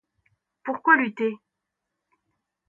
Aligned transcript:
Pourquoi 0.63 0.95
lutter? 0.97 1.37